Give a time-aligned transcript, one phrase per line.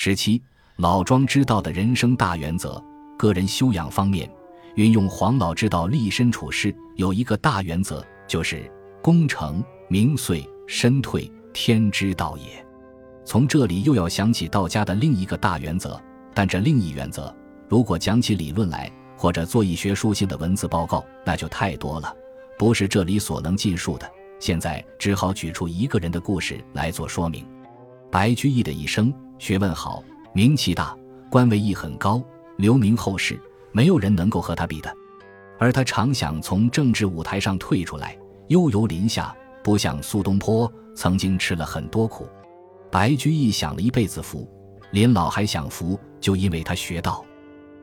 [0.00, 0.40] 十七，
[0.76, 2.80] 老庄之道的人生大原则，
[3.18, 4.30] 个人修养方面，
[4.76, 8.70] 运用黄老之道立身处世，有一个大原则，就是
[9.02, 12.64] 功成名遂身退，天之道也。
[13.24, 16.00] 从这里又要想起道家的另一个大原则，
[16.32, 17.34] 但这另一原则，
[17.68, 22.14] 如果讲起理论来，或者做一学术性的文字报告，那就太多了，
[22.56, 24.08] 不是这里所能尽述的。
[24.38, 27.44] 现在只好举出一个人的故事来做说明。
[28.12, 30.02] 白居易的一生，学问好，
[30.32, 30.96] 名气大，
[31.30, 32.22] 官位亦很高，
[32.56, 33.40] 留名后世，
[33.72, 34.94] 没有人能够和他比的。
[35.58, 38.16] 而他常想从政治舞台上退出来，
[38.48, 42.28] 悠游林下，不像苏东坡曾经吃了很多苦。
[42.90, 44.48] 白居易享了一辈子福，
[44.92, 47.24] 临老还享福，就因为他学道。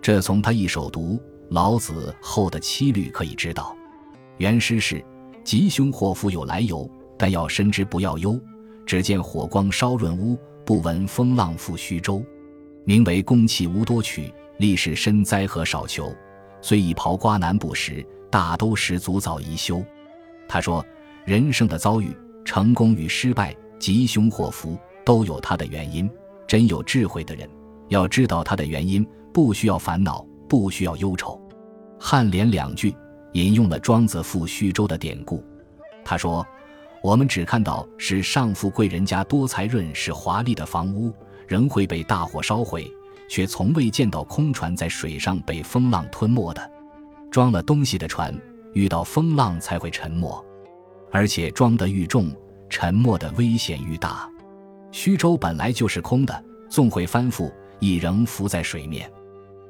[0.00, 1.14] 这从他一手读
[1.50, 3.76] 《老子》后的七律可以知道。
[4.38, 5.04] 原诗是
[5.44, 6.88] ：“吉凶祸福有来由，
[7.18, 8.38] 但要深知不要忧。
[8.84, 12.24] 只见火光烧润屋，不闻风浪覆虚舟。
[12.84, 16.12] 名为公器无多取，历史深灾何少求。
[16.60, 19.82] 虽以刨瓜难补食，大都十足早宜休。”
[20.48, 20.84] 他说
[21.24, 26.10] ：“人生的遭遇，成功与失败，吉凶祸福，都有它的原因。
[26.46, 27.48] 真有智慧的人，
[27.88, 31.40] 要知道它的原因。”不需要烦恼，不需要忧愁。
[31.98, 32.94] 颔联两句
[33.32, 35.42] 引用了庄子赋徐州的典故。
[36.04, 36.46] 他说
[37.02, 41.12] ：“我们只看到是上富贵人家多才润是华丽的房屋，
[41.48, 42.88] 仍会被大火烧毁，
[43.28, 46.70] 却从未见到空船在水上被风浪吞没的。
[47.28, 48.32] 装了东西的船
[48.72, 50.44] 遇到风浪才会沉没，
[51.10, 52.30] 而且装得愈重，
[52.70, 54.30] 沉没的危险愈大。
[54.92, 59.10] 虚舟本来就是空的，纵会翻覆，亦仍浮在水面。”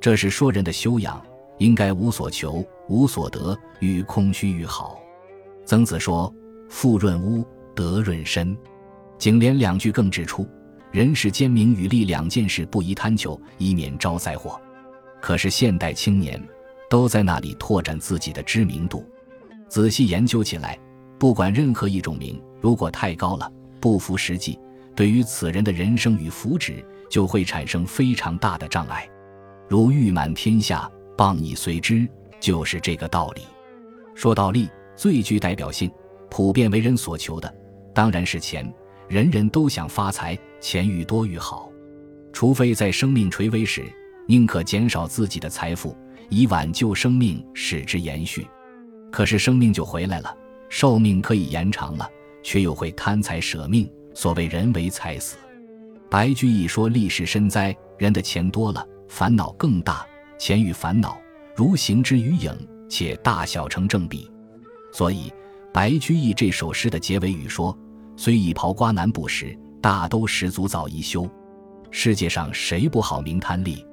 [0.00, 1.20] 这是说人的修养，
[1.58, 4.98] 应该无所求，无所得，愈空虚愈好。
[5.66, 6.32] 曾子说
[6.68, 8.56] ：“富润屋，德润身。”
[9.18, 10.48] 颈联两句更指出，
[10.92, 14.60] 人世间名与利两件事不宜贪求，以免招灾祸。
[15.20, 16.40] 可是现代青年
[16.88, 19.04] 都在那里拓展自己的知名度。
[19.68, 20.78] 仔细研究起来，
[21.18, 24.58] 不管任何一种名，如果太高了，不符实际，
[24.94, 29.08] 对于此人的人生与福祉，就会产生非常大的障碍。
[29.68, 33.42] 如誉满天下，谤以随之，就是这个道理。
[34.14, 35.90] 说到利，最具代表性、
[36.30, 37.52] 普遍为人所求的，
[37.94, 38.72] 当然是钱。
[39.08, 41.70] 人人都想发财，钱愈多愈好。
[42.32, 43.84] 除非在生命垂危时，
[44.26, 45.96] 宁可减少自己的财富，
[46.28, 48.46] 以挽救生命，使之延续。
[49.10, 50.36] 可是生命就回来了，
[50.68, 52.06] 寿命可以延长了，
[52.42, 53.90] 却又会贪财舍命。
[54.12, 55.36] 所谓人为财死。
[56.10, 60.06] 白居易说：“利是深灾，人的钱多了。”烦恼更大，
[60.38, 61.18] 钱与烦恼
[61.56, 62.52] 如行之于影，
[62.90, 64.30] 且大小成正比。
[64.92, 65.32] 所以，
[65.72, 67.76] 白居易这首诗的结尾语说
[68.16, 71.28] ：“虽以刨瓜难补食，大都十足早一休。”
[71.90, 73.84] 世界上谁不好名贪利？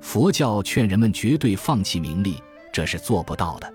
[0.00, 2.36] 佛教劝人们绝对放弃名利，
[2.72, 3.72] 这是做不到的。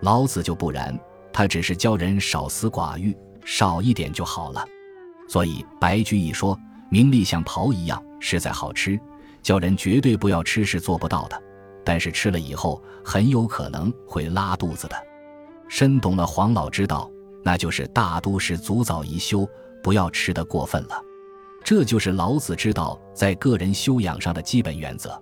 [0.00, 0.98] 老子就不然，
[1.32, 4.64] 他只是教人少私寡欲，少一点就好了。
[5.28, 6.58] 所以，白居易说
[6.90, 8.98] ：“名利像刨一样，实在好吃。”
[9.42, 11.42] 叫人绝对不要吃是做不到的，
[11.84, 14.96] 但是吃了以后很有可能会拉肚子的。
[15.74, 17.10] 深懂了黄老之道，
[17.42, 19.48] 那就是大都市足早宜休，
[19.82, 21.02] 不要吃得过分了。
[21.64, 25.18] 这就是老子之道在个人修养上的基本原则。